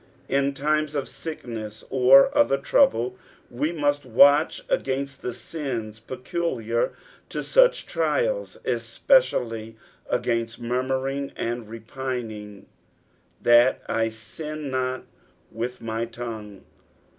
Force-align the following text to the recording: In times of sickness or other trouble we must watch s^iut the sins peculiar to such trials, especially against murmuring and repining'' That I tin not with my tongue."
In 0.27 0.55
times 0.55 0.95
of 0.95 1.07
sickness 1.07 1.83
or 1.91 2.35
other 2.35 2.57
trouble 2.57 3.17
we 3.51 3.71
must 3.71 4.03
watch 4.03 4.67
s^iut 4.67 5.19
the 5.21 5.31
sins 5.31 5.99
peculiar 5.99 6.93
to 7.29 7.43
such 7.43 7.85
trials, 7.85 8.57
especially 8.65 9.77
against 10.09 10.59
murmuring 10.59 11.31
and 11.35 11.69
repining'' 11.69 12.65
That 13.43 13.83
I 13.87 14.09
tin 14.09 14.71
not 14.71 15.03
with 15.51 15.81
my 15.81 16.05
tongue." 16.05 16.63